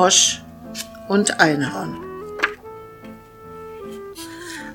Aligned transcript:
Frosch 0.00 0.40
und 1.08 1.40
Einhorn. 1.40 1.94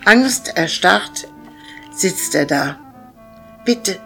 Angst 0.05 0.55
erstarrt 0.55 1.27
sitzt 1.91 2.35
er 2.35 2.45
da. 2.45 2.79
Bitte, 3.65 3.97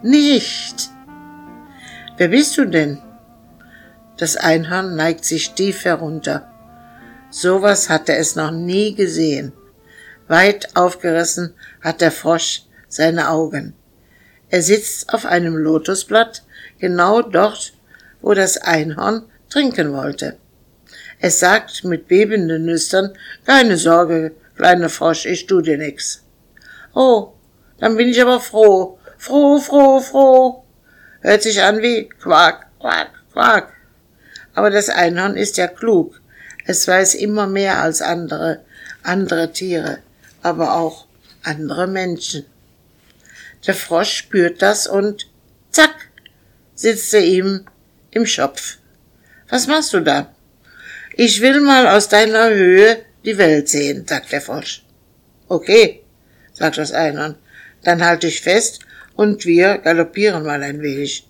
nicht! 0.00 0.88
Wer 2.16 2.28
bist 2.28 2.56
du 2.56 2.64
denn? 2.64 2.98
Das 4.16 4.38
Einhorn 4.38 4.96
neigt 4.96 5.26
sich 5.26 5.52
tief 5.52 5.84
herunter. 5.84 6.50
Sowas 7.28 7.90
hatte 7.90 8.16
es 8.16 8.34
noch 8.34 8.50
nie 8.50 8.94
gesehen. 8.94 9.52
Weit 10.28 10.74
aufgerissen 10.76 11.52
hat 11.82 12.00
der 12.00 12.10
Frosch 12.10 12.62
seine 12.88 13.28
Augen. 13.28 13.74
Er 14.48 14.62
sitzt 14.62 15.12
auf 15.12 15.26
einem 15.26 15.58
Lotusblatt, 15.58 16.42
genau 16.78 17.20
dort, 17.20 17.74
wo 18.22 18.32
das 18.32 18.56
Einhorn 18.56 19.26
trinken 19.50 19.92
wollte. 19.92 20.38
Es 21.26 21.40
sagt 21.40 21.84
mit 21.84 22.06
bebenden 22.06 22.66
Nüstern, 22.66 23.16
keine 23.46 23.78
Sorge, 23.78 24.32
kleiner 24.56 24.90
Frosch, 24.90 25.24
ich 25.24 25.46
tu 25.46 25.62
dir 25.62 25.78
nix. 25.78 26.22
Oh, 26.94 27.32
dann 27.78 27.96
bin 27.96 28.10
ich 28.10 28.20
aber 28.20 28.40
froh, 28.40 28.98
froh, 29.16 29.58
froh, 29.58 30.00
froh. 30.00 30.64
Hört 31.22 31.42
sich 31.42 31.62
an 31.62 31.80
wie 31.80 32.10
Quack, 32.10 32.66
Quack, 32.78 33.08
Quack. 33.32 33.72
Aber 34.52 34.68
das 34.68 34.90
Einhorn 34.90 35.34
ist 35.34 35.56
ja 35.56 35.66
klug. 35.66 36.20
Es 36.66 36.86
weiß 36.86 37.14
immer 37.14 37.46
mehr 37.46 37.80
als 37.80 38.02
andere, 38.02 38.60
andere 39.02 39.50
Tiere, 39.50 40.00
aber 40.42 40.74
auch 40.74 41.06
andere 41.42 41.86
Menschen. 41.86 42.44
Der 43.66 43.74
Frosch 43.74 44.14
spürt 44.14 44.60
das 44.60 44.86
und 44.86 45.26
zack, 45.70 46.10
sitzt 46.74 47.14
er 47.14 47.24
ihm 47.24 47.64
im 48.10 48.26
Schopf. 48.26 48.76
Was 49.48 49.66
machst 49.66 49.94
du 49.94 50.00
da? 50.00 50.33
Ich 51.16 51.40
will 51.40 51.60
mal 51.60 51.86
aus 51.86 52.08
deiner 52.08 52.50
Höhe 52.50 53.04
die 53.24 53.38
Welt 53.38 53.68
sehen, 53.68 54.04
sagt 54.04 54.32
der 54.32 54.40
Frosch. 54.40 54.84
Okay, 55.46 56.02
sagt 56.52 56.76
das 56.76 56.90
Einhorn. 56.90 57.36
Dann 57.84 58.04
halte 58.04 58.26
ich 58.26 58.40
fest 58.40 58.80
und 59.14 59.46
wir 59.46 59.78
galoppieren 59.78 60.44
mal 60.44 60.60
ein 60.64 60.82
wenig. 60.82 61.28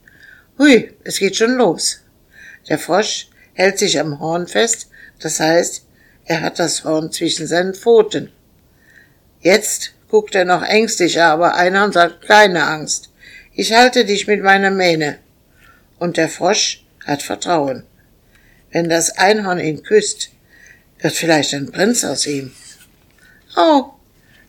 Hui, 0.58 0.90
es 1.04 1.18
geht 1.18 1.36
schon 1.36 1.56
los. 1.56 2.00
Der 2.66 2.78
Frosch 2.78 3.28
hält 3.52 3.78
sich 3.78 4.00
am 4.00 4.20
Horn 4.20 4.46
fest, 4.46 4.88
das 5.20 5.38
heißt, 5.38 5.84
er 6.24 6.40
hat 6.40 6.58
das 6.58 6.84
Horn 6.84 7.12
zwischen 7.12 7.46
seinen 7.46 7.74
Pfoten. 7.74 8.32
Jetzt 9.40 9.92
guckt 10.08 10.34
er 10.34 10.46
noch 10.46 10.62
ängstlich, 10.62 11.20
aber 11.20 11.56
Einhorn 11.56 11.92
sagt 11.92 12.26
keine 12.26 12.64
Angst. 12.64 13.10
Ich 13.52 13.74
halte 13.74 14.06
dich 14.06 14.26
mit 14.26 14.42
meiner 14.42 14.70
Mähne. 14.70 15.18
Und 15.98 16.16
der 16.16 16.30
Frosch 16.30 16.86
hat 17.04 17.22
Vertrauen. 17.22 17.84
Wenn 18.74 18.88
das 18.88 19.16
Einhorn 19.18 19.60
ihn 19.60 19.84
küsst, 19.84 20.30
wird 20.98 21.14
vielleicht 21.14 21.54
ein 21.54 21.70
Prinz 21.70 22.02
aus 22.02 22.26
ihm. 22.26 22.50
Oh, 23.56 23.84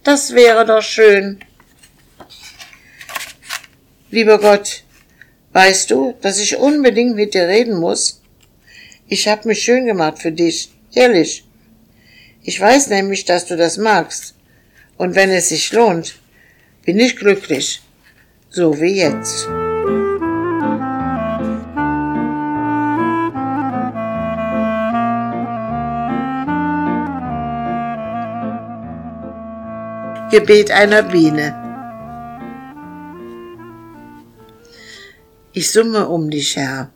das 0.04 0.34
wäre 0.34 0.66
doch 0.66 0.82
schön. 0.82 1.42
Lieber 4.10 4.40
Gott, 4.40 4.84
weißt 5.54 5.92
du, 5.92 6.16
dass 6.22 6.40
ich 6.40 6.58
unbedingt 6.58 7.16
mit 7.16 7.36
dir 7.36 7.48
reden 7.48 7.80
muss? 7.80 8.24
Ich 9.08 9.28
hab 9.28 9.46
mich 9.46 9.62
schön 9.62 9.86
gemacht 9.86 10.18
für 10.18 10.32
dich, 10.32 10.72
ehrlich. 10.96 11.46
Ich 12.42 12.60
weiß 12.60 12.88
nämlich, 12.88 13.26
dass 13.26 13.46
du 13.46 13.56
das 13.56 13.78
magst. 13.78 14.34
Und 14.98 15.14
wenn 15.14 15.30
es 15.30 15.50
sich 15.50 15.72
lohnt, 15.72 16.16
bin 16.84 17.00
ich 17.00 17.16
glücklich. 17.16 17.80
So 18.50 18.82
wie 18.82 18.96
jetzt. 18.96 19.48
Gebet 30.38 30.70
einer 30.70 31.02
Biene. 31.02 31.56
Ich 35.54 35.72
summe 35.72 36.10
um 36.10 36.30
dich, 36.30 36.58
Herr, 36.58 36.92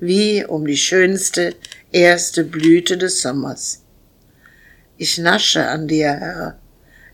wie 0.00 0.44
um 0.44 0.66
die 0.66 0.76
schönste 0.76 1.54
erste 1.92 2.42
Blüte 2.42 2.98
des 2.98 3.22
Sommers. 3.22 3.84
Ich 4.96 5.16
nasche 5.16 5.64
an 5.68 5.86
dir, 5.86 6.08
Herr, 6.08 6.58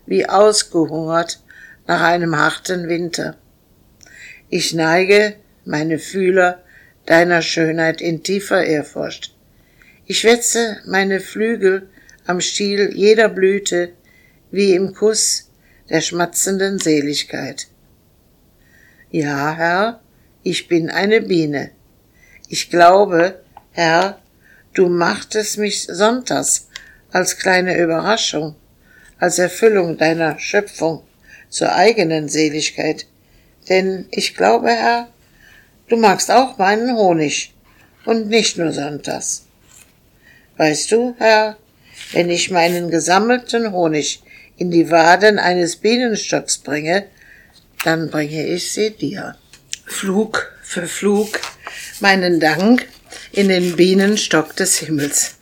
wie 0.07 0.27
ausgehungert 0.27 1.43
nach 1.85 2.01
einem 2.01 2.35
harten 2.35 2.89
Winter. 2.89 3.37
Ich 4.49 4.73
neige 4.73 5.35
meine 5.65 5.99
Fühler 5.99 6.63
deiner 7.05 7.43
Schönheit 7.43 8.01
in 8.01 8.23
tiefer 8.23 8.63
Ehrfurcht. 8.63 9.35
Ich 10.07 10.23
wetze 10.23 10.77
meine 10.87 11.19
Flügel 11.19 11.89
am 12.25 12.41
Stiel 12.41 12.89
jeder 12.95 13.29
Blüte, 13.29 13.93
wie 14.53 14.75
im 14.75 14.93
Kuss 14.93 15.49
der 15.89 16.01
schmatzenden 16.01 16.77
Seligkeit. 16.77 17.69
Ja, 19.09 19.55
Herr, 19.55 19.99
ich 20.43 20.67
bin 20.67 20.91
eine 20.91 21.21
Biene. 21.21 21.71
Ich 22.49 22.69
glaube, 22.69 23.41
Herr, 23.71 24.19
du 24.75 24.89
machtest 24.89 25.57
mich 25.57 25.85
sonntags 25.85 26.67
als 27.11 27.39
kleine 27.39 27.75
Überraschung, 27.79 28.55
als 29.17 29.39
Erfüllung 29.39 29.97
deiner 29.97 30.37
Schöpfung 30.37 31.01
zur 31.49 31.73
eigenen 31.73 32.29
Seligkeit. 32.29 33.07
Denn 33.69 34.05
ich 34.11 34.35
glaube, 34.35 34.69
Herr, 34.69 35.09
du 35.87 35.97
magst 35.97 36.29
auch 36.29 36.59
meinen 36.59 36.95
Honig 36.95 37.55
und 38.05 38.27
nicht 38.27 38.59
nur 38.59 38.71
sonntags. 38.71 39.47
Weißt 40.57 40.91
du, 40.91 41.15
Herr, 41.17 41.57
wenn 42.11 42.29
ich 42.29 42.51
meinen 42.51 42.91
gesammelten 42.91 43.71
Honig 43.71 44.21
in 44.63 44.71
die 44.71 44.89
Waden 44.89 45.39
eines 45.39 45.75
Bienenstocks 45.75 46.57
bringe, 46.59 47.03
dann 47.83 48.09
bringe 48.09 48.47
ich 48.47 48.71
sie 48.71 48.91
dir. 48.91 49.35
Flug 49.85 50.53
für 50.61 50.87
Flug 50.87 51.37
meinen 51.99 52.39
Dank 52.39 52.87
in 53.33 53.49
den 53.49 53.75
Bienenstock 53.75 54.55
des 54.55 54.77
Himmels. 54.77 55.35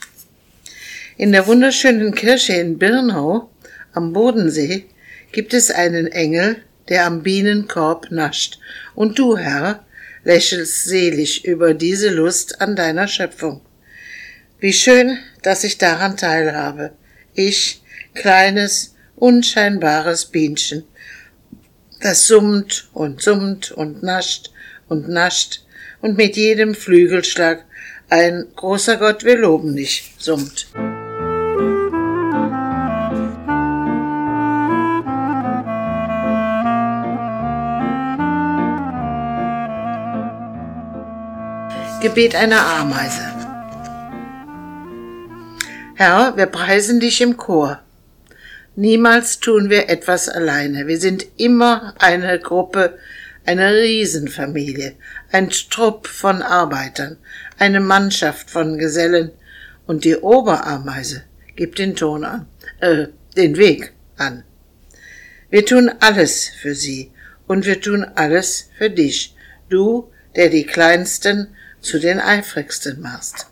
In 1.17 1.31
der 1.31 1.45
wunderschönen 1.45 2.15
Kirche 2.15 2.53
in 2.53 2.79
Birnau 2.79 3.51
am 3.93 4.11
Bodensee 4.11 4.85
gibt 5.31 5.53
es 5.53 5.69
einen 5.69 6.07
Engel, 6.07 6.55
der 6.89 7.05
am 7.05 7.21
Bienenkorb 7.21 8.09
nascht, 8.09 8.57
und 8.95 9.19
du, 9.19 9.37
Herr, 9.37 9.85
lächelst 10.23 10.85
selig 10.85 11.45
über 11.45 11.75
diese 11.75 12.09
Lust 12.09 12.59
an 12.59 12.75
deiner 12.75 13.07
Schöpfung. 13.07 13.61
Wie 14.59 14.73
schön, 14.73 15.19
dass 15.43 15.63
ich 15.63 15.77
daran 15.77 16.17
teilhabe. 16.17 16.93
Ich, 17.35 17.83
kleines, 18.15 18.90
unscheinbares 19.21 20.25
Bienchen, 20.25 20.83
das 22.01 22.25
summt 22.25 22.89
und 22.93 23.21
summt 23.21 23.71
und 23.71 24.01
nascht 24.01 24.49
und 24.89 25.07
nascht 25.07 25.61
und 26.01 26.17
mit 26.17 26.35
jedem 26.35 26.73
Flügelschlag 26.73 27.63
ein 28.09 28.47
großer 28.55 28.97
Gott, 28.97 29.23
wir 29.23 29.37
loben 29.37 29.75
dich, 29.75 30.15
summt. 30.17 30.67
Gebet 42.01 42.33
einer 42.33 42.65
Ameise. 42.65 43.21
Herr, 45.93 46.35
wir 46.35 46.47
preisen 46.47 46.99
dich 46.99 47.21
im 47.21 47.37
Chor. 47.37 47.79
Niemals 48.75 49.39
tun 49.39 49.69
wir 49.69 49.89
etwas 49.89 50.29
alleine. 50.29 50.87
Wir 50.87 50.99
sind 50.99 51.25
immer 51.37 51.93
eine 51.99 52.39
Gruppe, 52.39 52.97
eine 53.45 53.73
Riesenfamilie, 53.73 54.95
ein 55.31 55.49
Trupp 55.49 56.07
von 56.07 56.41
Arbeitern, 56.41 57.17
eine 57.57 57.81
Mannschaft 57.81 58.49
von 58.49 58.77
Gesellen 58.77 59.31
und 59.87 60.05
die 60.05 60.15
Oberameise 60.15 61.23
gibt 61.55 61.79
den 61.79 61.95
Ton 61.95 62.23
an, 62.23 62.47
äh, 62.79 63.07
den 63.35 63.57
Weg 63.57 63.91
an. 64.17 64.43
Wir 65.49 65.65
tun 65.65 65.91
alles 65.99 66.47
für 66.47 66.75
sie 66.75 67.11
und 67.47 67.65
wir 67.65 67.81
tun 67.81 68.05
alles 68.15 68.69
für 68.77 68.89
dich, 68.89 69.35
du, 69.69 70.09
der 70.37 70.47
die 70.47 70.65
Kleinsten 70.65 71.49
zu 71.81 71.99
den 71.99 72.21
Eifrigsten 72.21 73.01
machst. 73.01 73.47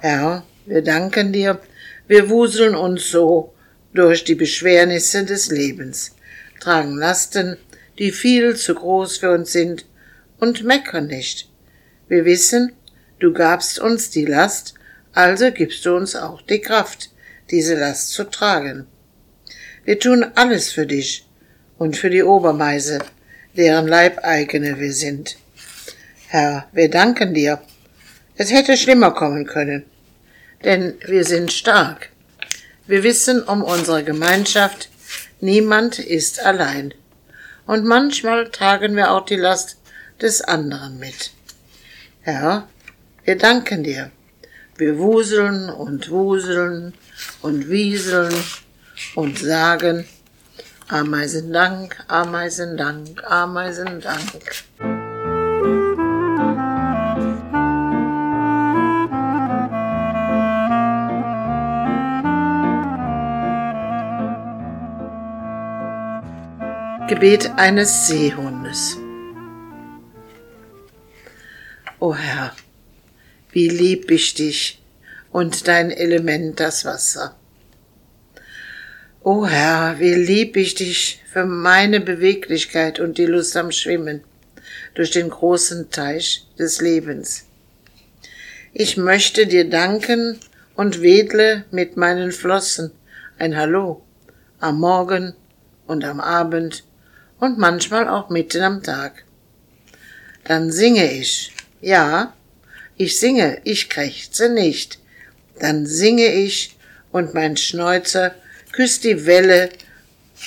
Herr, 0.00 0.44
wir 0.66 0.82
danken 0.82 1.32
dir, 1.32 1.58
wir 2.06 2.28
wuseln 2.28 2.74
uns 2.74 3.10
so 3.10 3.53
durch 3.94 4.24
die 4.24 4.34
Beschwernisse 4.34 5.24
des 5.24 5.48
Lebens, 5.48 6.14
tragen 6.60 6.96
Lasten, 6.96 7.56
die 7.98 8.10
viel 8.10 8.56
zu 8.56 8.74
groß 8.74 9.18
für 9.18 9.30
uns 9.30 9.52
sind, 9.52 9.86
und 10.38 10.64
meckern 10.64 11.06
nicht. 11.06 11.48
Wir 12.08 12.24
wissen, 12.24 12.72
du 13.20 13.32
gabst 13.32 13.78
uns 13.78 14.10
die 14.10 14.26
Last, 14.26 14.74
also 15.12 15.50
gibst 15.52 15.86
du 15.86 15.94
uns 15.94 16.16
auch 16.16 16.42
die 16.42 16.60
Kraft, 16.60 17.10
diese 17.50 17.76
Last 17.76 18.10
zu 18.10 18.24
tragen. 18.24 18.86
Wir 19.84 19.98
tun 19.98 20.26
alles 20.34 20.72
für 20.72 20.86
dich 20.86 21.26
und 21.78 21.96
für 21.96 22.10
die 22.10 22.22
Obermeise, 22.22 22.98
deren 23.56 23.86
Leibeigene 23.86 24.80
wir 24.80 24.92
sind. 24.92 25.36
Herr, 26.28 26.66
wir 26.72 26.90
danken 26.90 27.32
dir. 27.32 27.62
Es 28.36 28.50
hätte 28.50 28.76
schlimmer 28.76 29.12
kommen 29.12 29.46
können, 29.46 29.84
denn 30.64 30.94
wir 31.06 31.24
sind 31.24 31.52
stark. 31.52 32.10
Wir 32.86 33.02
wissen 33.02 33.42
um 33.42 33.62
unsere 33.62 34.04
Gemeinschaft, 34.04 34.90
niemand 35.40 35.98
ist 35.98 36.40
allein. 36.40 36.92
Und 37.66 37.86
manchmal 37.86 38.50
tragen 38.50 38.94
wir 38.94 39.12
auch 39.12 39.24
die 39.24 39.36
Last 39.36 39.78
des 40.20 40.42
anderen 40.42 40.98
mit. 40.98 41.30
Herr, 42.20 42.68
wir 43.24 43.38
danken 43.38 43.84
dir. 43.84 44.10
Wir 44.76 44.98
wuseln 44.98 45.70
und 45.70 46.10
wuseln 46.10 46.92
und 47.40 47.70
wieseln 47.70 48.34
und 49.14 49.38
sagen, 49.38 50.06
Ameisendank, 50.88 51.96
Ameisendank, 52.08 53.22
Ameisendank. 53.24 54.64
Gebet 67.14 67.48
eines 67.54 68.08
Seehundes. 68.08 68.96
O 72.00 72.12
Herr, 72.12 72.56
wie 73.52 73.68
lieb 73.68 74.10
ich 74.10 74.34
dich 74.34 74.82
und 75.30 75.68
dein 75.68 75.92
Element 75.92 76.58
das 76.58 76.84
Wasser. 76.84 77.36
O 79.22 79.46
Herr, 79.46 80.00
wie 80.00 80.14
lieb 80.14 80.56
ich 80.56 80.74
dich 80.74 81.22
für 81.32 81.46
meine 81.46 82.00
Beweglichkeit 82.00 82.98
und 82.98 83.16
die 83.16 83.26
Lust 83.26 83.56
am 83.56 83.70
Schwimmen 83.70 84.24
durch 84.94 85.12
den 85.12 85.30
großen 85.30 85.90
Teich 85.90 86.48
des 86.58 86.80
Lebens. 86.80 87.44
Ich 88.72 88.96
möchte 88.96 89.46
dir 89.46 89.70
danken 89.70 90.40
und 90.74 91.00
wedle 91.00 91.64
mit 91.70 91.96
meinen 91.96 92.32
Flossen 92.32 92.90
ein 93.38 93.56
Hallo 93.56 94.02
am 94.58 94.80
Morgen 94.80 95.34
und 95.86 96.04
am 96.04 96.18
Abend 96.18 96.82
und 97.44 97.58
manchmal 97.58 98.08
auch 98.08 98.30
mitten 98.30 98.62
am 98.62 98.82
Tag. 98.82 99.24
Dann 100.44 100.72
singe 100.72 101.12
ich. 101.12 101.52
Ja, 101.80 102.34
ich 102.96 103.18
singe, 103.18 103.60
ich 103.64 103.90
krächze 103.90 104.48
nicht. 104.48 104.98
Dann 105.60 105.86
singe 105.86 106.26
ich 106.26 106.76
und 107.12 107.34
mein 107.34 107.56
Schnäuzer 107.56 108.34
küsst 108.72 109.04
die 109.04 109.26
Welle 109.26 109.70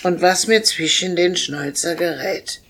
und 0.04 0.22
was 0.22 0.48
mir 0.48 0.64
zwischen 0.64 1.16
den 1.16 1.38
Schnäuzer 1.38 1.96
gerät. 1.96 2.62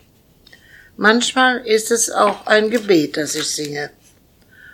Manchmal 0.98 1.66
ist 1.66 1.92
es 1.92 2.10
auch 2.12 2.48
ein 2.48 2.70
Gebet, 2.70 3.18
das 3.18 3.36
ich 3.36 3.48
singe. 3.48 3.92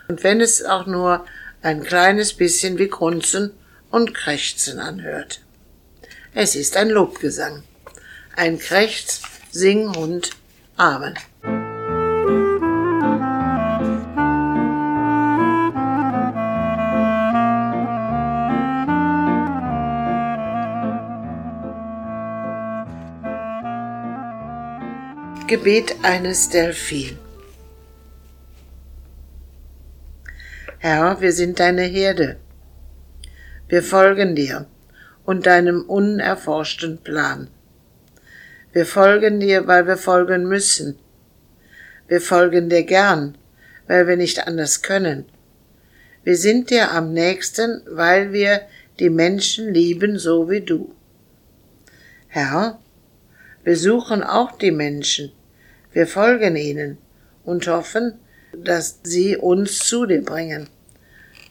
Und 0.08 0.24
wenn 0.24 0.40
es 0.40 0.64
auch 0.64 0.86
nur 0.86 1.24
ein 1.62 1.82
kleines 1.82 2.34
bisschen 2.34 2.78
wie 2.78 2.88
Grunzen 2.88 3.52
und 3.90 4.14
Krächzen 4.14 4.78
anhört. 4.80 5.40
Es 6.34 6.56
ist 6.56 6.76
ein 6.76 6.90
Lobgesang, 6.90 7.62
ein 8.36 8.58
Krächz 8.58 9.22
Singhund 9.56 10.30
Amen. 10.76 11.14
Gebet 25.46 25.94
eines 26.02 26.48
Delphin. 26.48 27.16
Herr, 30.78 31.20
wir 31.20 31.30
sind 31.30 31.60
deine 31.60 31.82
Herde. 31.82 32.40
Wir 33.68 33.84
folgen 33.84 34.34
dir 34.34 34.66
und 35.24 35.46
deinem 35.46 35.82
unerforschten 35.82 36.98
Plan. 36.98 37.53
Wir 38.74 38.86
folgen 38.86 39.38
dir, 39.38 39.68
weil 39.68 39.86
wir 39.86 39.96
folgen 39.96 40.48
müssen. 40.48 40.98
Wir 42.08 42.20
folgen 42.20 42.68
dir 42.68 42.82
gern, 42.82 43.38
weil 43.86 44.08
wir 44.08 44.16
nicht 44.16 44.48
anders 44.48 44.82
können. 44.82 45.26
Wir 46.24 46.36
sind 46.36 46.70
dir 46.70 46.90
am 46.90 47.12
nächsten, 47.12 47.82
weil 47.86 48.32
wir 48.32 48.62
die 48.98 49.10
Menschen 49.10 49.72
lieben, 49.72 50.18
so 50.18 50.50
wie 50.50 50.60
du. 50.60 50.92
Herr, 52.26 52.80
wir 53.62 53.76
suchen 53.76 54.24
auch 54.24 54.58
die 54.58 54.72
Menschen. 54.72 55.30
Wir 55.92 56.08
folgen 56.08 56.56
ihnen 56.56 56.98
und 57.44 57.68
hoffen, 57.68 58.18
dass 58.52 58.98
sie 59.04 59.36
uns 59.36 59.78
zu 59.78 60.04
dir 60.04 60.24
bringen. 60.24 60.68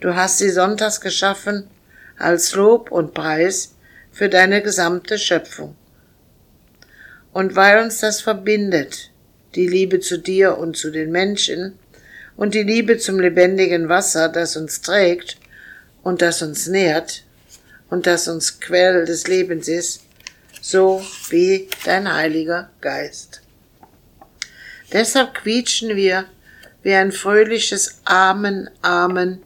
Du 0.02 0.14
hast 0.14 0.40
sie 0.40 0.50
sonntags 0.50 1.00
geschaffen 1.00 1.70
als 2.18 2.54
Lob 2.54 2.92
und 2.92 3.14
Preis 3.14 3.76
für 4.12 4.28
deine 4.28 4.62
gesamte 4.62 5.18
Schöpfung. 5.18 5.78
Und 7.34 7.56
weil 7.56 7.84
uns 7.84 8.00
das 8.00 8.22
verbindet, 8.22 9.10
die 9.56 9.68
Liebe 9.68 10.00
zu 10.00 10.18
dir 10.18 10.58
und 10.58 10.78
zu 10.78 10.92
den 10.92 11.12
Menschen 11.12 11.78
und 12.36 12.54
die 12.54 12.64
Liebe 12.64 12.98
zum 12.98 13.20
lebendigen 13.20 13.90
Wasser, 13.90 14.30
das 14.30 14.56
uns 14.56 14.82
trägt 14.82 15.38
und 16.04 16.22
das 16.22 16.42
uns 16.42 16.68
nährt 16.68 17.24
und 17.90 18.08
das 18.08 18.28
uns 18.28 18.60
Quell 18.60 19.06
des 19.06 19.28
Lebens 19.28 19.68
ist, 19.68 20.04
so 20.62 21.04
wie 21.30 21.68
dein 21.86 22.12
Heiliger 22.12 22.70
Geist. 22.82 23.42
Deshalb 24.92 25.34
quietschen 25.34 25.96
wir 25.96 26.26
wie 26.84 26.94
ein 26.94 27.12
fröhliches 27.12 28.02
Amen, 28.06 28.70
Amen 28.82 29.42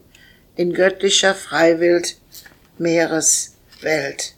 in 0.56 0.74
göttlicher 0.74 1.36
Freiwild 1.36 2.18
Meereswelt. 2.78 4.36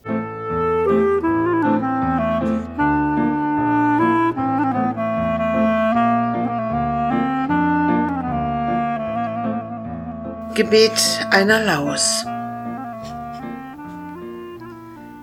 Gebet 10.59 10.99
einer 11.31 11.63
Laus. 11.63 12.25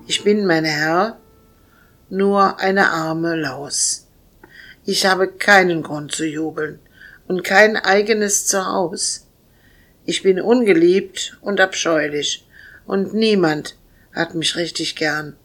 Ich 0.07 0.25
bin, 0.25 0.47
mein 0.47 0.65
Herr, 0.65 1.21
nur 2.09 2.59
eine 2.59 2.89
arme 2.89 3.37
Laus. 3.37 4.07
Ich 4.87 5.05
habe 5.05 5.29
keinen 5.29 5.83
Grund 5.83 6.13
zu 6.13 6.25
jubeln 6.25 6.79
und 7.29 7.45
kein 7.45 7.77
eigenes 7.77 8.47
Zuhaus. 8.47 9.27
Ich 10.07 10.23
bin 10.23 10.41
ungeliebt 10.41 11.37
und 11.43 11.61
abscheulich 11.61 12.49
und 12.87 13.13
niemand 13.13 13.77
hat 14.15 14.35
mich 14.35 14.57
richtig 14.57 14.97
gern. 14.97 15.37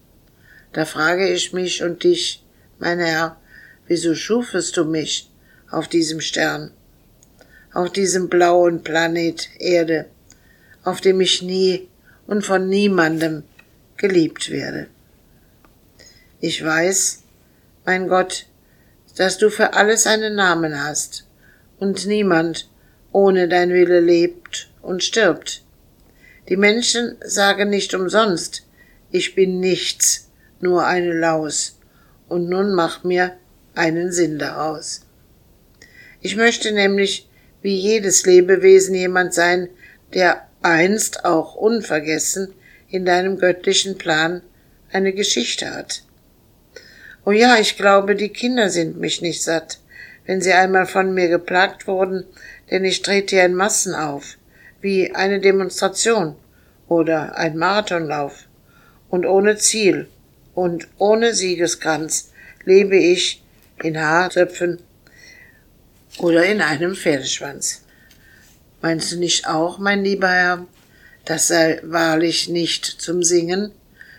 Da 0.71 0.85
frage 0.85 1.27
ich 1.27 1.51
mich 1.51 1.83
und 1.83 2.05
dich, 2.05 2.45
mein 2.79 2.99
Herr, 2.99 3.41
wieso 3.87 4.15
schufest 4.15 4.77
du 4.77 4.85
mich 4.85 5.29
auf 5.69 5.89
diesem 5.89 6.21
Stern? 6.21 6.71
Auf 7.73 7.91
diesem 7.91 8.29
blauen 8.29 8.83
Planet 8.83 9.49
Erde, 9.59 10.07
auf 10.83 11.01
dem 11.01 11.21
ich 11.21 11.41
nie 11.41 11.87
und 12.27 12.45
von 12.45 12.67
niemandem 12.67 13.43
geliebt 13.97 14.49
werde. 14.49 14.87
Ich 16.39 16.63
weiß, 16.63 17.23
mein 17.85 18.07
Gott, 18.07 18.47
dass 19.15 19.37
du 19.37 19.49
für 19.49 19.73
alles 19.73 20.07
einen 20.07 20.35
Namen 20.35 20.83
hast 20.83 21.27
und 21.77 22.05
niemand 22.07 22.69
ohne 23.11 23.47
dein 23.47 23.69
Wille 23.69 23.99
lebt 23.99 24.69
und 24.81 25.03
stirbt. 25.03 25.63
Die 26.49 26.57
Menschen 26.57 27.17
sagen 27.23 27.69
nicht 27.69 27.93
umsonst, 27.93 28.65
ich 29.11 29.35
bin 29.35 29.59
nichts, 29.59 30.29
nur 30.59 30.85
eine 30.85 31.13
Laus, 31.13 31.77
und 32.27 32.49
nun 32.49 32.73
mach 32.73 33.03
mir 33.03 33.37
einen 33.75 34.11
Sinn 34.11 34.39
daraus. 34.39 35.01
Ich 36.21 36.35
möchte 36.35 36.71
nämlich 36.71 37.27
wie 37.61 37.75
jedes 37.75 38.25
Lebewesen 38.25 38.95
jemand 38.95 39.33
sein, 39.33 39.69
der 40.13 40.47
einst 40.61 41.25
auch 41.25 41.55
unvergessen 41.55 42.53
in 42.89 43.05
deinem 43.05 43.37
göttlichen 43.37 43.97
Plan 43.97 44.41
eine 44.91 45.13
Geschichte 45.13 45.73
hat. 45.73 46.03
Oh 47.25 47.31
ja, 47.31 47.57
ich 47.59 47.77
glaube, 47.77 48.15
die 48.15 48.29
Kinder 48.29 48.69
sind 48.69 48.99
mich 48.99 49.21
nicht 49.21 49.43
satt, 49.43 49.79
wenn 50.25 50.41
sie 50.41 50.53
einmal 50.53 50.85
von 50.85 51.13
mir 51.13 51.29
geplagt 51.29 51.87
wurden, 51.87 52.25
denn 52.69 52.83
ich 52.83 53.01
trete 53.01 53.35
ja 53.37 53.45
in 53.45 53.53
Massen 53.53 53.93
auf, 53.93 54.37
wie 54.81 55.13
eine 55.13 55.39
Demonstration 55.39 56.35
oder 56.87 57.37
ein 57.37 57.57
Marathonlauf. 57.57 58.47
Und 59.09 59.25
ohne 59.25 59.57
Ziel 59.57 60.07
und 60.53 60.87
ohne 60.97 61.33
Siegeskranz 61.33 62.31
lebe 62.65 62.97
ich 62.97 63.43
in 63.83 63.99
Haartöpfen 63.99 64.79
oder 66.19 66.45
in 66.45 66.61
einem 66.61 66.95
Pferdeschwanz. 66.95 67.83
Meinst 68.81 69.11
du 69.11 69.17
nicht 69.17 69.47
auch, 69.47 69.77
mein 69.77 70.03
lieber 70.03 70.29
Herr, 70.29 70.65
das 71.25 71.47
sei 71.47 71.79
wahrlich 71.83 72.49
nicht 72.49 72.85
zum 72.85 73.23
Singen? 73.23 73.71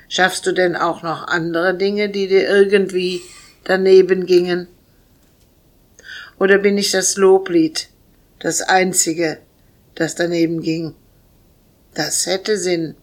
Schaffst 0.09 0.47
du 0.47 0.53
denn 0.53 0.77
auch 0.77 1.03
noch 1.03 1.27
andere 1.27 1.77
Dinge, 1.77 2.09
die 2.09 2.29
dir 2.29 2.49
irgendwie 2.49 3.23
daneben 3.65 4.27
gingen? 4.27 4.69
Oder 6.39 6.59
bin 6.59 6.79
ich 6.79 6.91
das 6.91 7.17
Loblied, 7.17 7.89
das 8.39 8.63
einzige, 8.63 9.39
das 9.95 10.15
daneben 10.15 10.61
ging. 10.61 10.95
Das 11.95 12.27
hätte 12.27 12.59
Sinn. 12.59 12.95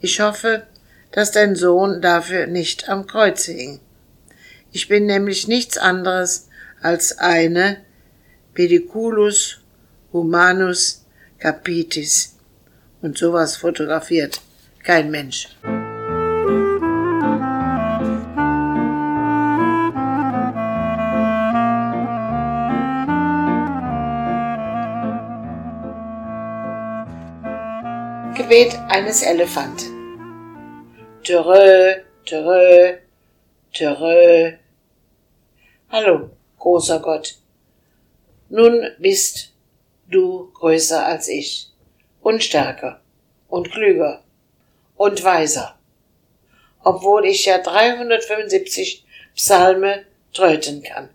Ich 0.00 0.20
hoffe, 0.20 0.66
dass 1.12 1.30
dein 1.30 1.54
Sohn 1.54 2.02
dafür 2.02 2.46
nicht 2.46 2.88
am 2.88 3.06
Kreuze 3.06 3.52
hing. 3.52 3.80
Ich 4.72 4.88
bin 4.88 5.06
nämlich 5.06 5.48
nichts 5.48 5.78
anderes 5.78 6.48
als 6.80 7.18
eine 7.18 7.78
Pediculus 8.54 9.60
humanus 10.12 11.06
capitis. 11.38 12.38
Und 13.00 13.18
sowas 13.18 13.56
fotografiert 13.56 14.40
kein 14.84 15.10
Mensch. 15.10 15.48
Gebet 28.36 28.78
eines 28.88 29.22
Elefanten. 29.22 29.86
Törö, 31.24 31.94
törö, 32.24 32.96
törö. 33.72 34.52
Hallo, 35.90 36.30
großer 36.58 37.00
Gott. 37.00 37.41
Nun 38.54 38.86
bist 38.98 39.54
du 40.08 40.52
größer 40.52 41.06
als 41.06 41.26
ich 41.26 41.70
und 42.20 42.44
stärker 42.44 43.00
und 43.48 43.72
klüger 43.72 44.22
und 44.94 45.24
weiser. 45.24 45.78
Obwohl 46.84 47.24
ich 47.24 47.46
ja 47.46 47.56
375 47.56 49.06
Psalme 49.34 50.04
tröten 50.34 50.82
kann 50.82 51.08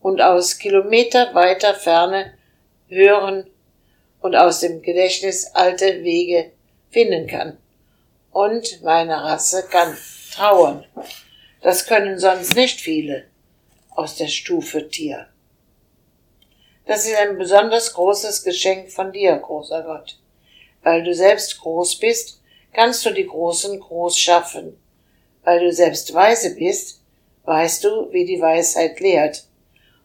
und 0.00 0.20
aus 0.20 0.58
Kilometer 0.58 1.32
weiter 1.36 1.72
Ferne 1.72 2.34
hören 2.88 3.48
und 4.20 4.34
aus 4.34 4.58
dem 4.58 4.82
Gedächtnis 4.82 5.46
alte 5.54 6.02
Wege 6.02 6.50
finden 6.90 7.28
kann. 7.28 7.58
Und 8.32 8.82
meine 8.82 9.22
Rasse 9.22 9.68
kann 9.70 9.96
trauern. 10.34 10.84
Das 11.62 11.86
können 11.86 12.18
sonst 12.18 12.56
nicht 12.56 12.80
viele 12.80 13.22
aus 13.90 14.16
der 14.16 14.26
Stufe 14.26 14.88
Tier. 14.88 15.28
Das 16.86 17.04
ist 17.04 17.16
ein 17.16 17.36
besonders 17.36 17.92
großes 17.94 18.44
Geschenk 18.44 18.92
von 18.92 19.12
dir, 19.12 19.36
großer 19.36 19.82
Gott. 19.82 20.18
Weil 20.84 21.02
du 21.02 21.12
selbst 21.14 21.60
groß 21.60 21.98
bist, 21.98 22.40
kannst 22.72 23.04
du 23.04 23.10
die 23.10 23.26
Großen 23.26 23.80
groß 23.80 24.16
schaffen. 24.16 24.78
Weil 25.42 25.58
du 25.58 25.72
selbst 25.72 26.14
weise 26.14 26.54
bist, 26.54 27.00
weißt 27.44 27.82
du, 27.82 28.12
wie 28.12 28.24
die 28.24 28.40
Weisheit 28.40 29.00
lehrt. 29.00 29.46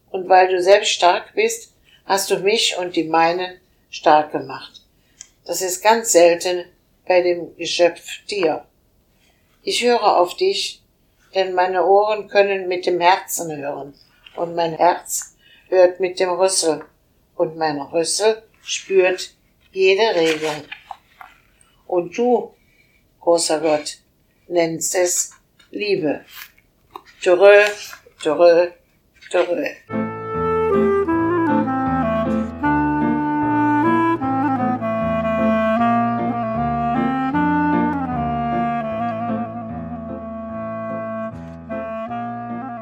Und 0.10 0.28
weil 0.28 0.48
du 0.48 0.62
selbst 0.62 0.90
stark 0.90 1.36
bist, 1.36 1.74
hast 2.06 2.32
du 2.32 2.40
mich 2.40 2.76
und 2.78 2.96
die 2.96 3.04
meinen 3.04 3.60
stark 3.92 4.32
gemacht. 4.32 4.82
Das 5.46 5.62
ist 5.62 5.84
ganz 5.84 6.12
selten 6.12 6.66
bei 7.08 7.22
dem 7.22 7.56
Geschöpf 7.58 8.26
Tier. 8.26 8.66
Ich 9.62 9.84
höre 9.84 10.18
auf 10.18 10.36
dich, 10.36 10.82
denn 11.36 11.54
meine 11.54 11.86
Ohren 11.86 12.28
können 12.28 12.68
mit 12.68 12.88
dem 12.88 13.00
Herzen 13.00 13.56
hören 13.56 13.94
und 14.36 14.56
mein 14.56 14.74
Herz 14.74 15.31
hört 15.72 16.02
mit 16.02 16.20
dem 16.20 16.30
Rüssel 16.30 16.84
und 17.36 17.58
mein 17.58 17.80
Rüssel 17.80 18.44
spürt 18.62 19.34
jede 19.72 20.14
Regung. 20.14 20.66
Und 21.88 22.18
du, 22.18 22.54
großer 23.22 23.62
Gott, 23.62 24.00
nennst 24.48 24.96
es 24.96 25.32
Liebe. 25.72 26.26
Törö, 27.24 27.64
törö, 28.22 28.72
törö. 29.32 29.66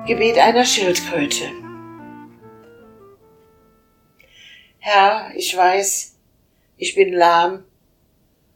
Gebet 0.07 0.39
einer 0.39 0.65
Schildkröte. 0.65 1.68
Herr, 4.91 5.29
ich 5.35 5.55
weiß, 5.55 6.15
ich 6.77 6.95
bin 6.95 7.13
lahm 7.13 7.63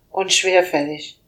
und 0.10 0.34
schwerfällig, 0.34 1.20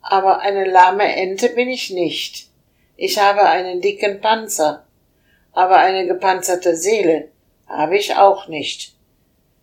aber 0.00 0.40
eine 0.40 0.64
lahme 0.64 1.14
Ente 1.14 1.50
bin 1.50 1.68
ich 1.68 1.90
nicht. 1.90 2.48
Ich 2.96 3.18
habe 3.18 3.42
einen 3.42 3.82
dicken 3.82 4.22
Panzer, 4.22 4.86
aber 5.52 5.76
eine 5.76 6.06
gepanzerte 6.06 6.74
Seele 6.74 7.28
habe 7.66 7.98
ich 7.98 8.16
auch 8.16 8.48
nicht. 8.48 8.94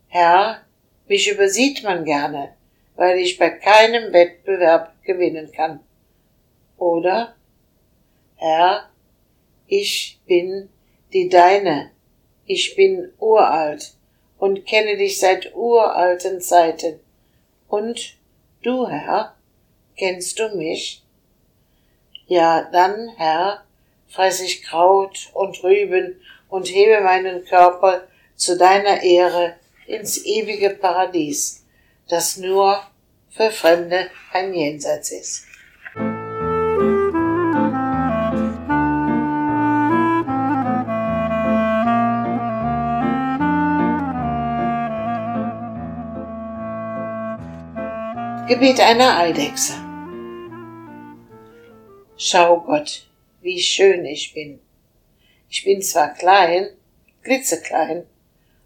Herr, 0.09 0.61
mich 1.07 1.27
übersieht 1.27 1.81
man 1.81 2.05
gerne, 2.05 2.53
weil 2.97 3.17
ich 3.17 3.39
bei 3.39 3.49
keinem 3.49 4.13
Wettbewerb 4.13 4.93
gewinnen 5.03 5.51
kann. 5.51 5.79
Oder? 6.77 7.35
Herr, 8.35 8.91
ich 9.65 10.19
bin 10.27 10.69
die 11.13 11.29
Deine, 11.29 11.89
ich 12.45 12.75
bin 12.75 13.11
uralt 13.17 13.96
und 14.37 14.65
kenne 14.65 14.97
dich 14.97 15.19
seit 15.19 15.55
uralten 15.55 16.41
Zeiten. 16.41 16.99
Und 17.67 18.15
du, 18.63 18.87
Herr, 18.87 19.35
kennst 19.97 20.39
du 20.39 20.49
mich? 20.55 21.03
Ja, 22.27 22.69
dann, 22.71 23.09
Herr, 23.17 23.63
fress 24.07 24.41
ich 24.41 24.63
Kraut 24.63 25.29
und 25.33 25.63
Rüben 25.63 26.19
und 26.49 26.67
hebe 26.67 27.01
meinen 27.01 27.45
Körper 27.45 28.07
zu 28.35 28.57
deiner 28.57 29.01
Ehre 29.01 29.55
ins 29.85 30.23
ewige 30.25 30.71
Paradies, 30.71 31.65
das 32.07 32.37
nur 32.37 32.81
für 33.29 33.51
Fremde 33.51 34.09
ein 34.33 34.53
Jenseits 34.53 35.11
ist. 35.11 35.45
Gebet 48.59 48.79
einer 48.79 49.19
Eidechse. 49.19 49.73
Schau 52.17 52.59
Gott, 52.61 53.05
wie 53.41 53.61
schön 53.61 54.03
ich 54.03 54.33
bin. 54.33 54.59
Ich 55.47 55.63
bin 55.63 55.79
zwar 55.83 56.15
klein, 56.15 56.69
glitzeklein, 57.21 58.07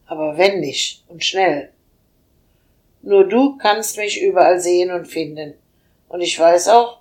aber 0.06 0.38
wendig 0.38 1.04
und 1.10 1.26
schnell. 1.26 1.74
Nur 3.02 3.28
du 3.28 3.58
kannst 3.58 3.98
mich 3.98 4.22
überall 4.22 4.62
sehen 4.62 4.92
und 4.92 5.08
finden, 5.08 5.56
und 6.08 6.22
ich 6.22 6.40
weiß 6.40 6.70
auch, 6.70 7.00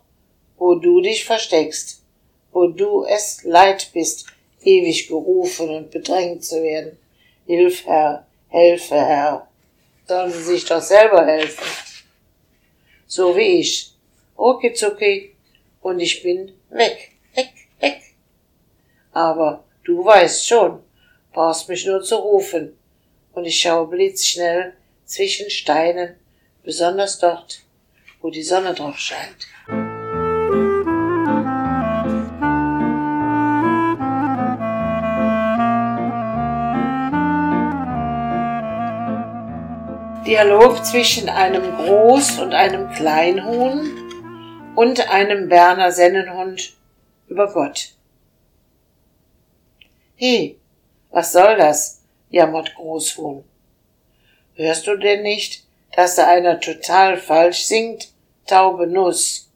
wo 0.58 0.74
du 0.74 1.00
dich 1.00 1.24
versteckst, 1.24 2.02
wo 2.50 2.66
du 2.66 3.04
es 3.04 3.44
leid 3.44 3.90
bist, 3.94 4.26
ewig 4.62 5.06
gerufen 5.06 5.68
und 5.68 5.92
bedrängt 5.92 6.44
zu 6.44 6.60
werden. 6.60 6.98
Hilf, 7.46 7.86
Herr, 7.86 8.26
helfe, 8.48 8.96
Herr. 8.96 9.46
Sollen 10.08 10.32
sie 10.32 10.42
sich 10.42 10.64
doch 10.64 10.82
selber 10.82 11.24
helfen 11.24 11.89
so 13.10 13.36
wie 13.36 13.60
ich. 13.60 13.92
Okay, 14.36 14.72
zucki, 14.72 15.34
und 15.82 15.98
ich 15.98 16.22
bin 16.22 16.52
weg, 16.70 17.10
weg, 17.34 17.52
weg. 17.80 18.00
Aber 19.12 19.64
du 19.84 20.04
weißt 20.04 20.46
schon, 20.46 20.82
brauchst 21.32 21.68
mich 21.68 21.84
nur 21.86 22.02
zu 22.02 22.16
rufen, 22.16 22.78
und 23.32 23.44
ich 23.44 23.60
schaue 23.60 23.88
blitzschnell 23.88 24.74
zwischen 25.04 25.50
Steinen, 25.50 26.16
besonders 26.62 27.18
dort, 27.18 27.62
wo 28.20 28.30
die 28.30 28.44
Sonne 28.44 28.74
drauf 28.74 28.98
scheint. 28.98 29.46
Dialog 40.30 40.84
zwischen 40.86 41.28
einem 41.28 41.74
Groß- 41.74 42.40
und 42.40 42.54
einem 42.54 42.88
Kleinhuhn 42.92 43.90
und 44.76 45.10
einem 45.10 45.48
Berner 45.48 45.90
Sennenhund 45.90 46.74
über 47.26 47.52
Gott. 47.52 47.94
He, 50.14 50.56
was 51.10 51.32
soll 51.32 51.56
das? 51.56 52.02
jammert 52.28 52.76
Großhuhn. 52.76 53.42
Hörst 54.54 54.86
du 54.86 54.96
denn 54.96 55.24
nicht, 55.24 55.64
dass 55.96 56.14
da 56.14 56.28
einer 56.28 56.60
total 56.60 57.16
falsch 57.16 57.64
singt? 57.64 58.12
Taube 58.46 58.86
Nuss. 58.86 59.50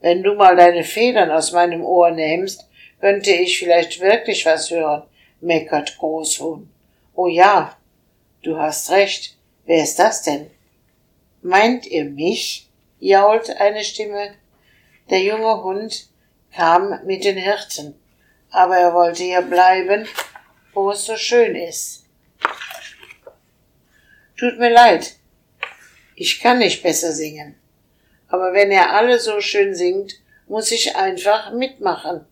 Wenn 0.00 0.22
du 0.22 0.34
mal 0.34 0.54
deine 0.54 0.84
Federn 0.84 1.32
aus 1.32 1.50
meinem 1.50 1.84
Ohr 1.84 2.12
nimmst, 2.12 2.68
könnte 3.00 3.32
ich 3.32 3.58
vielleicht 3.58 3.98
wirklich 3.98 4.46
was 4.46 4.70
hören, 4.70 5.02
meckert 5.40 5.98
Großhuhn. 5.98 6.70
Oh 7.16 7.26
ja, 7.26 7.76
du 8.44 8.56
hast 8.56 8.92
recht, 8.92 9.33
Wer 9.66 9.82
ist 9.82 9.98
das 9.98 10.22
denn? 10.22 10.50
Meint 11.42 11.86
ihr 11.86 12.04
mich? 12.04 12.68
jault 13.00 13.50
eine 13.50 13.84
Stimme. 13.84 14.34
Der 15.10 15.20
junge 15.20 15.62
Hund 15.62 16.08
kam 16.54 17.04
mit 17.04 17.24
den 17.24 17.36
Hirten, 17.36 17.94
aber 18.50 18.76
er 18.76 18.94
wollte 18.94 19.22
hier 19.22 19.42
bleiben, 19.42 20.06
wo 20.72 20.90
es 20.90 21.04
so 21.04 21.16
schön 21.16 21.54
ist. 21.54 22.06
Tut 24.38 24.58
mir 24.58 24.70
leid. 24.70 25.16
Ich 26.16 26.40
kann 26.40 26.58
nicht 26.58 26.82
besser 26.82 27.12
singen. 27.12 27.56
Aber 28.28 28.52
wenn 28.52 28.72
ihr 28.72 28.90
alle 28.90 29.18
so 29.18 29.40
schön 29.40 29.74
singt, 29.74 30.14
muss 30.48 30.72
ich 30.72 30.96
einfach 30.96 31.52
mitmachen. 31.52 32.26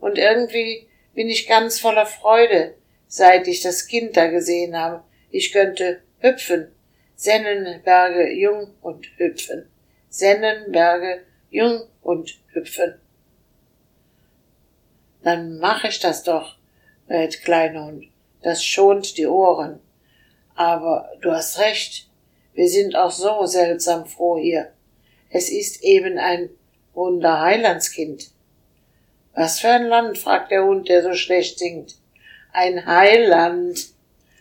Und 0.00 0.18
irgendwie 0.18 0.88
bin 1.14 1.28
ich 1.28 1.46
ganz 1.46 1.80
voller 1.80 2.06
Freude, 2.06 2.74
seit 3.06 3.46
ich 3.46 3.60
das 3.62 3.86
Kind 3.86 4.16
da 4.16 4.26
gesehen 4.26 4.76
habe. 4.76 5.04
Ich 5.30 5.52
könnte 5.52 6.02
hüpfen. 6.18 6.73
Sennenberge 7.16 8.32
jung 8.32 8.74
und 8.82 9.06
hüpfen. 9.16 9.68
Sennenberge 10.08 11.22
jung 11.50 11.82
und 12.02 12.38
hüpfen. 12.52 12.94
Dann 15.22 15.58
mach 15.58 15.84
ich 15.84 16.00
das 16.00 16.22
doch, 16.22 16.58
bellt 17.06 17.42
Kleinhund. 17.42 18.06
Das 18.42 18.62
schont 18.62 19.16
die 19.16 19.26
Ohren. 19.26 19.80
Aber 20.54 21.10
du 21.22 21.32
hast 21.32 21.58
recht. 21.58 22.08
Wir 22.52 22.68
sind 22.68 22.94
auch 22.94 23.10
so 23.10 23.46
seltsam 23.46 24.06
froh 24.06 24.38
hier. 24.38 24.72
Es 25.30 25.50
ist 25.50 25.82
eben 25.82 26.18
ein 26.18 26.50
Wunderheilandskind. 26.92 28.30
Was 29.34 29.60
für 29.60 29.70
ein 29.70 29.86
Land? 29.86 30.18
fragt 30.18 30.52
der 30.52 30.64
Hund, 30.64 30.88
der 30.88 31.02
so 31.02 31.14
schlecht 31.14 31.58
singt. 31.58 31.96
Ein 32.52 32.86
Heiland. 32.86 33.88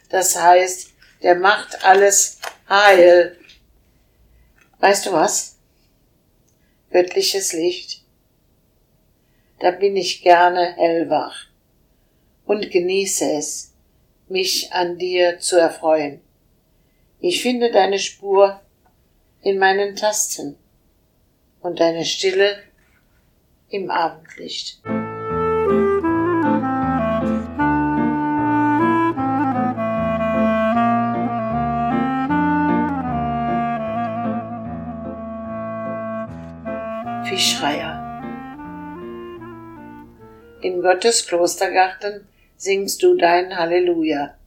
Das 0.09 0.39
heißt, 0.39 0.91
der 1.23 1.35
macht 1.35 1.83
alles 1.83 2.39
heil. 2.69 3.37
Weißt 4.79 5.05
du 5.05 5.11
was? 5.13 5.57
Göttliches 6.91 7.53
Licht. 7.53 8.03
Da 9.59 9.71
bin 9.71 9.95
ich 9.95 10.21
gerne 10.21 10.73
hellwach 10.75 11.47
und 12.45 12.69
genieße 12.69 13.31
es, 13.33 13.73
mich 14.27 14.71
an 14.73 14.97
dir 14.97 15.39
zu 15.39 15.57
erfreuen. 15.57 16.21
Ich 17.19 17.41
finde 17.41 17.71
deine 17.71 17.99
Spur 17.99 18.59
in 19.41 19.57
meinen 19.57 19.95
Tasten 19.95 20.57
und 21.61 21.79
deine 21.79 22.03
Stille 22.03 22.61
im 23.69 23.89
Abendlicht. 23.89 24.81
Fischreier 37.33 38.21
In 40.61 40.83
Gottes 40.83 41.25
Klostergarten 41.25 42.27
singst 42.57 43.01
du 43.01 43.17
dein 43.17 43.57
Halleluja. 43.57 44.37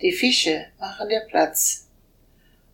Die 0.00 0.10
Fische 0.10 0.66
machen 0.80 1.10
dir 1.10 1.20
Platz 1.28 1.86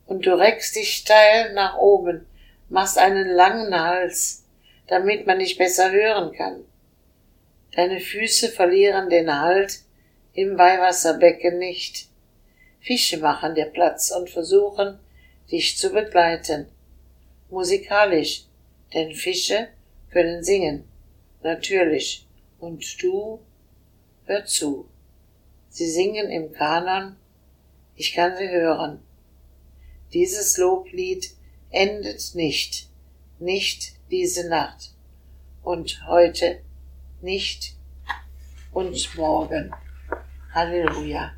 und 0.06 0.24
du 0.24 0.32
reckst 0.32 0.76
dich 0.76 0.94
steil 0.94 1.52
nach 1.52 1.76
oben, 1.76 2.24
machst 2.70 2.96
einen 2.96 3.28
langen 3.28 3.78
Hals, 3.78 4.46
damit 4.86 5.26
man 5.26 5.40
dich 5.40 5.58
besser 5.58 5.92
hören 5.92 6.32
kann. 6.32 6.64
Deine 7.72 8.00
Füße 8.00 8.48
verlieren 8.48 9.10
den 9.10 9.30
Halt 9.42 9.80
im 10.32 10.56
Weihwasserbecken 10.56 11.58
nicht. 11.58 12.08
Fische 12.80 13.18
machen 13.18 13.54
dir 13.54 13.66
Platz 13.66 14.10
und 14.10 14.30
versuchen, 14.30 14.98
dich 15.50 15.76
zu 15.76 15.90
begleiten. 15.90 16.66
Musikalisch, 17.50 18.45
denn 18.96 19.14
Fische 19.14 19.68
können 20.11 20.42
singen, 20.42 20.85
natürlich, 21.42 22.26
und 22.59 23.02
du 23.02 23.40
hör 24.24 24.46
zu. 24.46 24.88
Sie 25.68 25.90
singen 25.90 26.30
im 26.30 26.52
Kanon, 26.52 27.16
ich 27.94 28.14
kann 28.14 28.35
sie 28.38 28.48
hören. 28.48 29.02
Dieses 30.14 30.56
Loblied 30.56 31.30
endet 31.70 32.35
nicht, 32.35 32.88
nicht 33.38 33.92
diese 34.11 34.48
Nacht 34.48 34.94
und 35.62 36.06
heute 36.06 36.61
nicht 37.20 37.76
und 38.72 39.14
morgen. 39.18 39.74
Halleluja. 40.54 41.35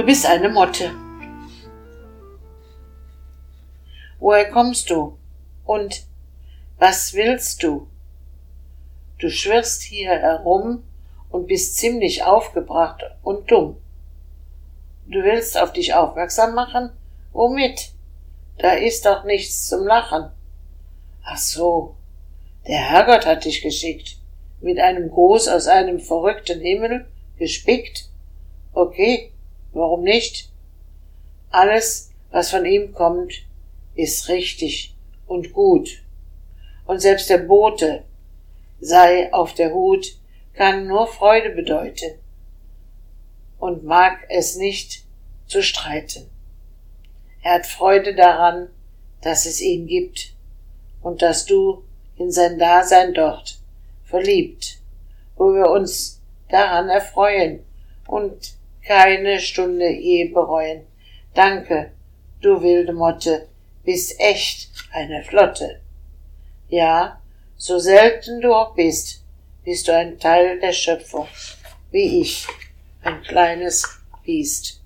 Du 0.00 0.06
bist 0.06 0.24
eine 0.24 0.48
Motte. 0.48 0.92
Woher 4.18 4.50
kommst 4.50 4.88
du? 4.88 5.18
Und 5.66 6.06
was 6.78 7.12
willst 7.12 7.62
du? 7.62 7.86
Du 9.18 9.28
schwirrst 9.28 9.82
hier 9.82 10.08
herum 10.08 10.84
und 11.28 11.48
bist 11.48 11.76
ziemlich 11.76 12.24
aufgebracht 12.24 13.02
und 13.22 13.50
dumm. 13.50 13.76
Du 15.04 15.22
willst 15.22 15.58
auf 15.58 15.74
dich 15.74 15.92
aufmerksam 15.92 16.54
machen? 16.54 16.92
Womit? 17.34 17.90
Da 18.56 18.72
ist 18.72 19.04
doch 19.04 19.24
nichts 19.24 19.66
zum 19.66 19.86
Lachen. 19.86 20.30
Ach 21.26 21.36
so, 21.36 21.94
der 22.66 22.78
Herrgott 22.78 23.26
hat 23.26 23.44
dich 23.44 23.60
geschickt. 23.60 24.16
Mit 24.62 24.78
einem 24.78 25.10
Gruß 25.10 25.48
aus 25.48 25.66
einem 25.66 26.00
verrückten 26.00 26.62
Himmel, 26.62 27.04
gespickt? 27.36 28.08
Okay, 28.72 29.30
warum 29.72 30.02
nicht? 30.02 30.50
Alles, 31.50 32.10
was 32.30 32.50
von 32.50 32.64
ihm 32.64 32.92
kommt, 32.92 33.44
ist 33.94 34.28
richtig 34.28 34.94
und 35.26 35.52
gut. 35.52 36.02
Und 36.86 37.00
selbst 37.00 37.30
der 37.30 37.38
Bote, 37.38 38.04
sei 38.80 39.32
auf 39.32 39.54
der 39.54 39.72
Hut, 39.72 40.16
kann 40.54 40.86
nur 40.86 41.06
Freude 41.06 41.50
bedeuten 41.50 42.18
und 43.58 43.84
mag 43.84 44.18
es 44.28 44.56
nicht 44.56 45.04
zu 45.46 45.62
streiten. 45.62 46.28
Er 47.42 47.54
hat 47.54 47.66
Freude 47.66 48.14
daran, 48.14 48.68
dass 49.22 49.46
es 49.46 49.60
ihn 49.60 49.86
gibt 49.86 50.34
und 51.02 51.22
dass 51.22 51.46
du 51.46 51.84
in 52.16 52.30
sein 52.30 52.58
Dasein 52.58 53.14
dort 53.14 53.58
verliebt, 54.04 54.78
wo 55.36 55.54
wir 55.54 55.70
uns 55.70 56.20
daran 56.48 56.88
erfreuen 56.88 57.64
und 58.06 58.54
keine 58.90 59.38
Stunde 59.38 59.88
je 59.88 60.24
bereuen. 60.32 60.84
Danke, 61.32 61.92
du 62.40 62.60
wilde 62.60 62.92
Motte, 62.92 63.46
bist 63.84 64.18
echt 64.18 64.68
eine 64.92 65.22
Flotte. 65.22 65.80
Ja, 66.68 67.20
so 67.56 67.78
selten 67.78 68.40
du 68.40 68.52
auch 68.52 68.74
bist, 68.74 69.22
bist 69.64 69.86
du 69.86 69.94
ein 69.94 70.18
Teil 70.18 70.58
der 70.58 70.72
Schöpfung, 70.72 71.28
wie 71.92 72.20
ich, 72.20 72.48
ein 73.04 73.22
kleines 73.22 73.86
Biest. 74.24 74.79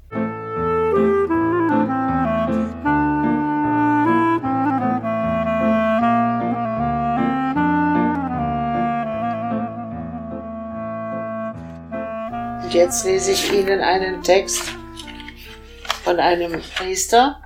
Und 12.74 12.80
jetzt 12.80 13.04
lese 13.04 13.30
ich 13.30 13.52
Ihnen 13.52 13.78
einen 13.78 14.24
Text 14.24 14.62
von 16.02 16.18
einem 16.18 16.60
Priester, 16.60 17.40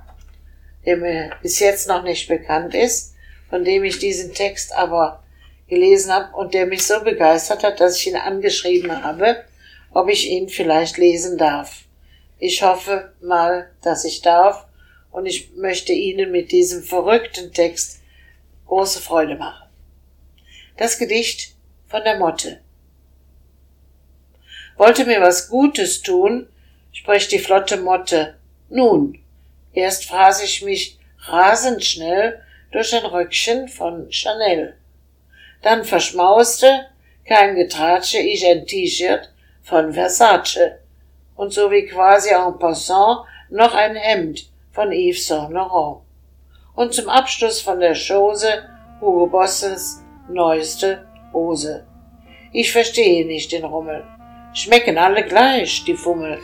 der 0.87 0.97
mir 0.97 1.29
bis 1.43 1.59
jetzt 1.59 1.87
noch 1.87 2.01
nicht 2.01 2.27
bekannt 2.27 2.73
ist, 2.73 3.13
von 3.47 3.63
dem 3.63 3.83
ich 3.83 3.99
diesen 3.99 4.33
Text 4.33 4.73
aber 4.73 5.23
gelesen 5.67 6.11
habe 6.11 6.35
und 6.35 6.55
der 6.55 6.65
mich 6.65 6.81
so 6.83 7.03
begeistert 7.03 7.63
hat, 7.63 7.79
dass 7.79 7.99
ich 7.99 8.07
ihn 8.07 8.15
angeschrieben 8.15 9.03
habe, 9.03 9.45
ob 9.93 10.09
ich 10.09 10.31
ihn 10.31 10.49
vielleicht 10.49 10.97
lesen 10.97 11.37
darf. 11.37 11.83
Ich 12.39 12.63
hoffe 12.63 13.13
mal, 13.21 13.69
dass 13.83 14.05
ich 14.05 14.23
darf 14.23 14.65
und 15.11 15.27
ich 15.27 15.53
möchte 15.53 15.93
Ihnen 15.93 16.31
mit 16.31 16.51
diesem 16.51 16.81
verrückten 16.81 17.53
Text 17.53 18.01
große 18.65 18.99
Freude 18.99 19.35
machen. 19.35 19.69
Das 20.77 20.97
Gedicht 20.97 21.53
von 21.85 22.03
der 22.03 22.17
Motte. 22.17 22.61
Wollte 24.79 25.03
mir 25.03 25.19
was 25.19 25.49
Gutes 25.49 26.01
tun, 26.01 26.47
spricht 26.93 27.33
die 27.33 27.39
flotte 27.39 27.75
Motte. 27.75 28.35
Nun, 28.69 29.19
erst 29.73 30.05
fraß 30.05 30.41
ich 30.41 30.63
mich 30.63 30.97
rasend 31.25 31.83
schnell 31.83 32.41
durch 32.71 32.95
ein 32.95 33.05
Röckchen 33.05 33.67
von 33.67 34.09
Chanel. 34.09 34.77
Dann 35.63 35.83
verschmauste, 35.83 36.85
kein 37.27 37.55
Getratsche, 37.55 38.19
ich 38.19 38.47
ein 38.47 38.65
T-Shirt 38.65 39.29
von 39.63 39.91
Versace 39.91 40.79
und 41.35 41.51
so 41.51 41.69
wie 41.71 41.85
quasi 41.85 42.29
en 42.29 42.57
passant 42.57 43.25
noch 43.49 43.73
ein 43.73 43.97
Hemd 43.97 44.49
von 44.71 44.93
Yves 44.93 45.27
Saint 45.27 45.51
Laurent. 45.51 46.03
Und 46.73 46.93
zum 46.93 47.09
Abschluss 47.09 47.59
von 47.59 47.81
der 47.81 47.95
Chose 47.95 48.63
Hugo 49.01 49.27
Bossens 49.27 50.01
neueste 50.29 51.05
Hose. 51.33 51.85
Ich 52.53 52.71
verstehe 52.71 53.27
nicht 53.27 53.51
den 53.51 53.65
Rummel. 53.65 54.05
Schmecken 54.59 54.97
alle 54.97 55.23
gleich, 55.23 55.85
die 55.85 55.95
Fummel. 55.95 56.41